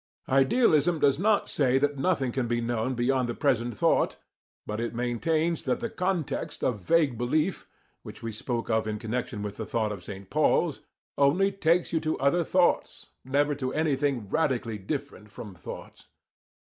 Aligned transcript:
Idealism 0.29 0.97
does 0.97 1.19
not 1.19 1.47
say 1.47 1.77
that 1.77 1.99
nothing 1.99 2.31
can 2.31 2.47
be 2.47 2.59
known 2.59 2.95
beyond 2.95 3.29
the 3.29 3.35
present 3.35 3.77
thought, 3.77 4.15
but 4.65 4.79
it 4.79 4.95
maintains 4.95 5.61
that 5.61 5.79
the 5.79 5.91
context 5.91 6.63
of 6.63 6.81
vague 6.81 7.19
belief, 7.19 7.67
which 8.01 8.23
we 8.23 8.31
spoke 8.31 8.67
of 8.71 8.87
in 8.87 8.97
connection 8.97 9.43
with 9.43 9.57
the 9.57 9.65
thought 9.67 9.91
of 9.91 10.01
St. 10.03 10.27
Paul's, 10.31 10.79
only 11.19 11.51
takes 11.51 11.93
you 11.93 11.99
to 11.99 12.17
other 12.17 12.43
thoughts, 12.43 13.09
never 13.23 13.53
to 13.53 13.73
anything 13.75 14.27
radically 14.27 14.79
different 14.79 15.29
from 15.29 15.53
thoughts. 15.53 16.07